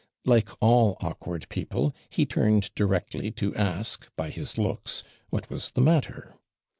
Like 0.25 0.49
all 0.61 0.97
awkward 0.99 1.47
people, 1.47 1.93
he 2.09 2.25
turned 2.25 2.71
directly 2.73 3.29
to 3.33 3.53
ask, 3.53 4.09
by 4.15 4.31
his 4.31 4.57
looks, 4.57 5.03
what 5.29 5.47
was 5.51 5.69
the 5.69 5.81
matter? 5.81 6.33